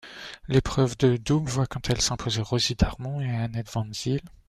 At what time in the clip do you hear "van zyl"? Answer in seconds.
3.71-4.19